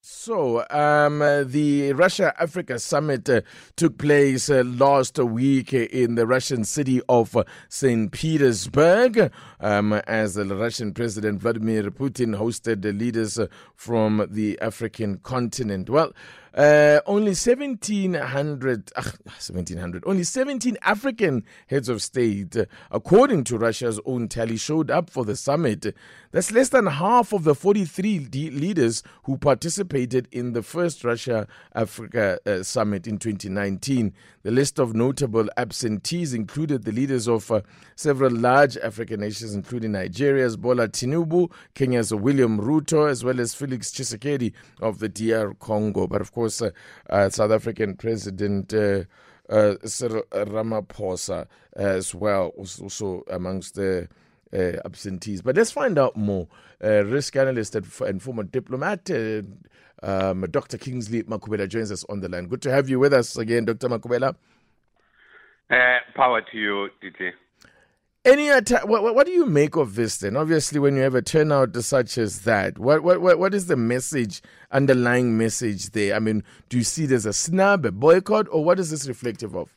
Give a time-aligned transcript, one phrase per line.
[0.00, 3.40] So, um, the Russia Africa summit uh,
[3.74, 8.12] took place uh, last week in the Russian city of uh, St.
[8.12, 15.18] Petersburg um, as the Russian President Vladimir Putin hosted the leaders uh, from the African
[15.18, 15.90] continent.
[15.90, 16.12] Well,
[16.54, 22.56] uh, only 1700, uh, 1700, only 17 African heads of state,
[22.90, 25.94] according to Russia's own tally, showed up for the summit.
[26.30, 31.46] That's less than half of the 43 de- leaders who participated in the first Russia
[31.74, 34.12] Africa uh, summit in 2019.
[34.42, 37.62] The list of notable absentees included the leaders of uh,
[37.96, 43.90] several large African nations, including Nigeria's Bola Tinubu, Kenya's William Ruto, as well as Felix
[43.90, 46.06] Tshisekedi of the DR Congo.
[46.06, 46.70] But of course, uh,
[47.10, 48.72] uh, South African President.
[48.72, 49.04] Uh,
[49.50, 54.06] uh, Cyril Ramaphosa as well was also amongst the
[54.52, 55.42] uh, absentees.
[55.42, 56.48] But let's find out more.
[56.82, 59.42] Uh, risk analyst and former diplomat, uh,
[60.02, 60.78] um, Dr.
[60.78, 62.46] Kingsley Makhubela, joins us on the line.
[62.46, 63.88] Good to have you with us again, Dr.
[63.88, 64.36] Makhubela.
[66.14, 67.30] Power to you, Titi.
[68.28, 70.36] Any atta- what, what do you make of this then?
[70.36, 73.76] Obviously, when you have a turnout such as that, what, what, what, what is the
[73.76, 76.14] message, underlying message there?
[76.14, 79.54] I mean, do you see there's a snub, a boycott, or what is this reflective
[79.56, 79.74] of?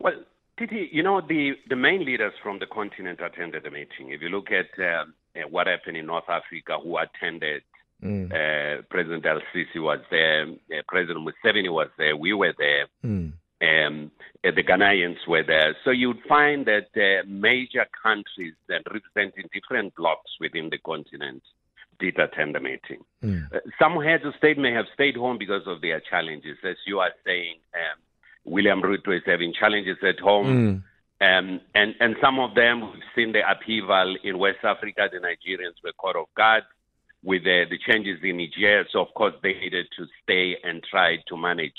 [0.00, 0.14] Well,
[0.58, 4.10] Titi, you know, the, the main leaders from the continent attended the meeting.
[4.10, 5.04] If you look at uh,
[5.48, 7.62] what happened in North Africa, who attended,
[8.04, 8.32] Mm.
[8.32, 13.34] uh, President Al Sisi was there, uh, President Museveni was there, we were there, Mm.
[13.62, 14.10] Um,
[14.44, 15.76] uh, the Ghanaians were there.
[15.84, 21.42] So you'd find that uh, major countries that representing different blocks within the continent
[22.00, 23.04] did attend the meeting.
[23.22, 23.52] Mm.
[23.54, 26.98] Uh, some heads of state may have stayed home because of their challenges, as you
[26.98, 27.56] are saying.
[27.74, 28.00] Um,
[28.44, 30.46] William Ruto is having challenges at home.
[30.46, 30.82] Mm.
[31.22, 35.08] Um, and, and some of them, we've seen the upheaval in West Africa.
[35.12, 36.64] The Nigerians were caught off guard
[37.22, 38.84] with the, the changes in Niger.
[38.92, 41.78] So, of course, they needed to stay and try to manage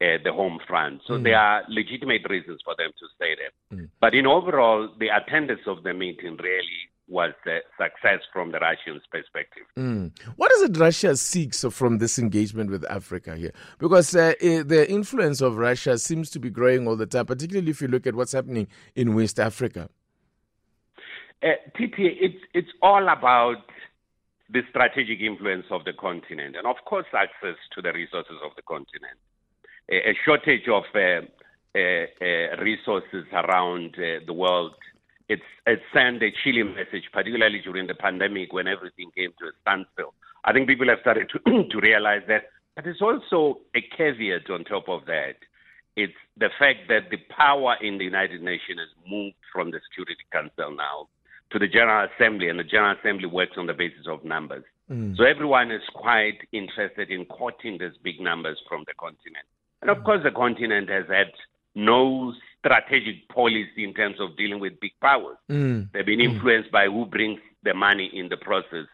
[0.00, 1.00] uh, the home front.
[1.06, 3.78] So, there are legitimate reasons for them to stay there.
[3.78, 3.88] Mm.
[4.00, 9.02] But in overall, the attendance of the meeting really was a success from the Russians'
[9.10, 9.62] perspective.
[9.78, 10.10] Mm.
[10.36, 13.52] What is it Russia seeks from this engagement with Africa here?
[13.78, 17.70] Because uh, eh, the influence of Russia seems to be growing all the time, particularly
[17.70, 19.88] if you look at what's happening in West Africa.
[21.42, 23.62] Uh, Titi, it's, it's all about
[24.50, 28.62] the strategic influence of the continent and, of course, access to the resources of the
[28.62, 29.18] continent.
[29.88, 31.22] A, shortage of uh,
[31.76, 34.74] uh, uh, resources around uh, the world.
[35.28, 39.50] It's, it sent a chilling message, particularly during the pandemic when everything came to a
[39.62, 40.14] standstill.
[40.44, 42.50] I think people have started to, to realize that.
[42.74, 45.36] But there's also a caveat on top of that.
[45.96, 50.24] It's the fact that the power in the United Nations has moved from the Security
[50.30, 51.08] Council now
[51.50, 54.64] to the General Assembly, and the General Assembly works on the basis of numbers.
[55.16, 59.46] So everyone is quite interested in quoting these big numbers from the continent.
[59.82, 61.32] And of course, the continent has had
[61.74, 65.36] no strategic policy in terms of dealing with big powers.
[65.50, 65.90] Mm.
[65.92, 68.86] They've been influenced by who brings the money in the process,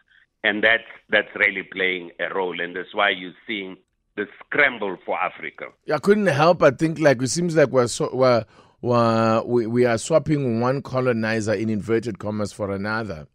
[0.43, 2.59] and that's that's really playing a role.
[2.59, 3.77] And that's why you're seeing
[4.15, 5.65] the scramble for Africa.
[5.91, 8.45] I couldn't help but think like it seems like we're, so, we're,
[8.81, 13.27] we're we, we are swapping one colonizer in inverted commas for another.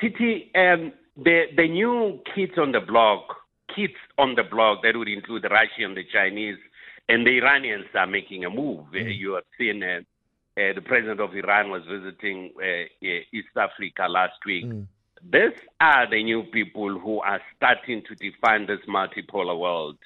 [0.00, 3.36] Titi, um, the the new kids on the block,
[3.74, 6.58] kids on the block that would include the Russian, the Chinese,
[7.08, 8.84] and the Iranians are making a move.
[8.94, 10.00] Uh, You have seen uh,
[10.60, 14.64] uh, the president of Iran was visiting uh, uh, East Africa last week.
[15.32, 19.98] These are the new people who are starting to define this multipolar world.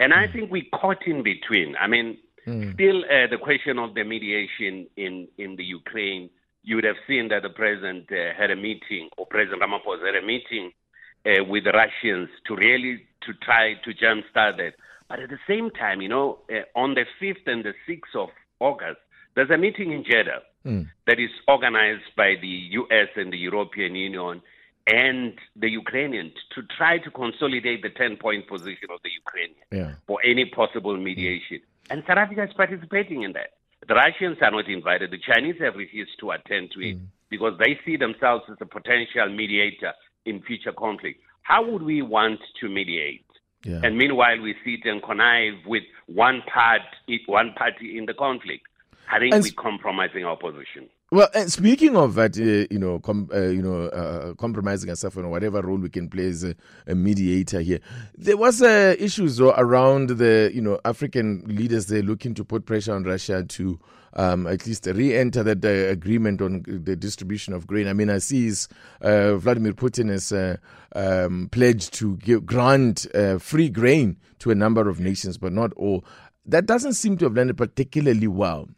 [0.00, 1.76] And I think we caught in between.
[1.80, 2.18] I mean,
[2.74, 6.30] still uh, the question of the mediation in, in the Ukraine,
[6.62, 10.16] you would have seen that the president uh, had a meeting, or President Ramaphosa had
[10.22, 10.72] a meeting
[11.26, 14.74] uh, with the Russians to really to try to jumpstart that.
[15.08, 18.28] But at the same time, you know, uh, on the 5th and the 6th of
[18.60, 18.98] August,
[19.34, 20.42] there's a meeting in Jeddah
[21.06, 22.48] that is organized by the
[22.80, 23.08] U.S.
[23.14, 24.42] and the European Union
[24.88, 29.92] and the Ukrainians to try to consolidate the 10 point position of the Ukrainians Yeah.
[30.08, 31.60] for any possible mediation.
[31.90, 33.50] And South Africa is participating in that.
[33.86, 35.12] The Russians are not invited.
[35.12, 36.98] The Chinese have refused to attend to it
[37.30, 39.92] because they see themselves as a potential mediator
[40.26, 41.20] in future conflict.
[41.42, 43.24] How would we want to mediate?
[43.64, 43.80] Yeah.
[43.82, 46.82] And meanwhile, we sit and connive with one part,
[47.26, 48.66] one party in the conflict.
[49.10, 50.88] I think And- we're compromising our position.
[51.12, 55.16] Well, uh, speaking of that, uh, you know, com- uh, you know, uh, compromising ourselves
[55.16, 56.56] on whatever role we can play as a,
[56.88, 57.78] a mediator here,
[58.16, 61.86] there was issues though, around the you know African leaders.
[61.86, 63.78] They're looking to put pressure on Russia to
[64.14, 67.86] um, at least re-enter that agreement on the distribution of grain.
[67.86, 68.50] I mean, I see
[69.00, 70.32] Vladimir Putin has
[70.96, 73.06] um, pledged to give, grant
[73.38, 76.04] free grain to a number of nations, but not all.
[76.44, 78.68] That doesn't seem to have landed particularly well.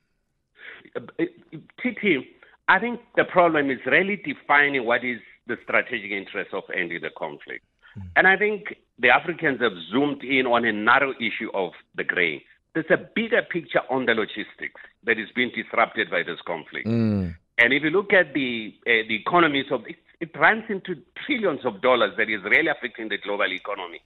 [1.80, 2.26] TT,
[2.68, 7.10] I think the problem is really defining what is the strategic interest of ending the
[7.16, 7.64] conflict.
[7.96, 8.02] Mm.
[8.16, 12.40] And I think the Africans have zoomed in on a narrow issue of the grain.
[12.74, 16.86] There's a bigger picture on the logistics that is being disrupted by this conflict.
[16.86, 17.34] Mm.
[17.58, 20.96] And if you look at the uh, the economies of it, it runs into
[21.26, 24.00] trillions of dollars that is really affecting the global economy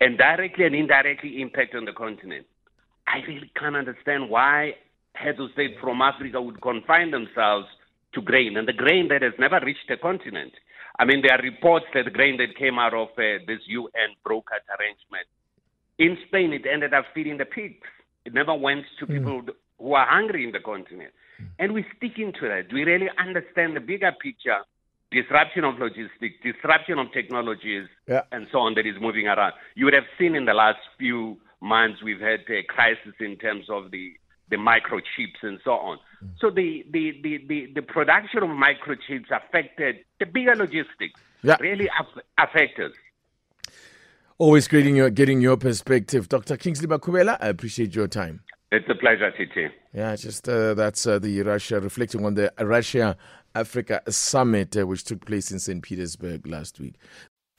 [0.00, 2.46] and directly and indirectly impact on the continent.
[3.06, 4.74] I really can't understand why
[5.14, 7.66] heads of state from Africa would confine themselves
[8.14, 10.52] to grain, and the grain that has never reached the continent.
[10.98, 14.14] I mean, there are reports that the grain that came out of uh, this UN
[14.24, 15.26] brokered arrangement
[15.98, 17.86] in Spain, it ended up feeding the pigs.
[18.24, 19.18] It never went to mm.
[19.18, 19.42] people
[19.78, 21.12] who are hungry in the continent.
[21.40, 21.46] Mm.
[21.58, 22.72] And we stick into that.
[22.72, 24.60] We really understand the bigger picture
[25.10, 28.22] disruption of logistics, disruption of technologies, yeah.
[28.32, 29.52] and so on that is moving around.
[29.76, 33.66] You would have seen in the last few months we've had a crisis in terms
[33.70, 34.14] of the
[34.50, 35.98] the microchips and so on.
[36.22, 36.30] Mm.
[36.38, 41.56] So the, the, the, the, the production of microchips affected the bigger logistics, yeah.
[41.60, 42.96] really aff- affected us.
[44.38, 46.28] Always getting your, getting your perspective.
[46.28, 46.56] Dr.
[46.56, 48.40] Kingsley Makhubela, I appreciate your time.
[48.72, 49.72] It's a pleasure, TT.
[49.92, 53.16] Yeah, just uh, that's uh, the Russia reflecting on the Russia
[53.54, 55.80] Africa summit, uh, which took place in St.
[55.80, 56.96] Petersburg last week.